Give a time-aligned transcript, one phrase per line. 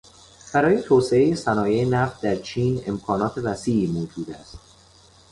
[0.53, 4.57] برای توسعهٔ صنایع نفت در چین امکانات وسیعی موجود است.